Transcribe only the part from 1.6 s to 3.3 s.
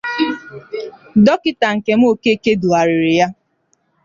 Nkem Okeke dughàrịrị ya.